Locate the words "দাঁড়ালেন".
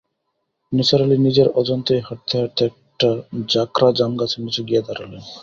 4.87-5.21